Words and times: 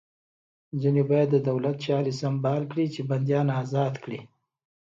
ځینې 0.81 1.03
باید 1.09 1.29
د 1.31 1.37
دولت 1.49 1.75
چارې 1.87 2.11
سمبال 2.21 2.61
کړي 2.71 2.85
چې 2.93 3.01
بندیان 3.09 3.47
ازاد 3.61 3.93
کړي 4.03 4.19